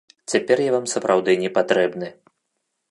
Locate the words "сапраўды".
0.93-1.37